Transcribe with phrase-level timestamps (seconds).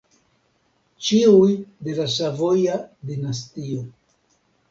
[1.09, 1.51] Ĉiuj
[1.87, 2.79] de la Savoja
[3.11, 3.85] dinastio.